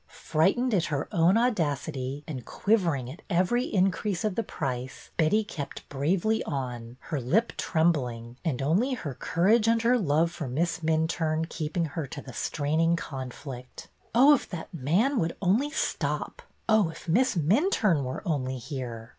Frightened 0.31 0.73
at 0.73 0.85
her 0.85 1.07
own 1.11 1.37
audacity, 1.37 2.23
and 2.27 2.43
quivering 2.43 3.07
at 3.07 3.21
every 3.29 3.65
increase 3.65 4.23
of 4.23 4.33
the 4.33 4.41
price, 4.41 5.11
Betty 5.15 5.43
kept 5.43 5.87
bravely 5.89 6.43
on, 6.45 6.97
her 7.11 7.21
lip 7.21 7.53
trembling, 7.55 8.35
and 8.43 8.63
only 8.63 8.95
her 8.95 9.13
courage 9.13 9.67
and 9.67 9.79
her 9.83 9.99
love 9.99 10.31
for 10.31 10.47
Miss 10.47 10.79
Minturne 10.79 11.47
keeping 11.47 11.85
her 11.85 12.07
to 12.07 12.19
the 12.19 12.33
straining 12.33 12.95
conflict. 12.95 13.89
Oh, 14.15 14.33
if 14.33 14.49
that 14.49 14.73
man 14.73 15.19
would 15.19 15.37
only 15.39 15.69
stop! 15.69 16.41
Oh, 16.67 16.89
if 16.89 17.07
Miss 17.07 17.35
Minturne 17.35 18.03
were 18.03 18.23
only 18.25 18.57
here! 18.57 19.09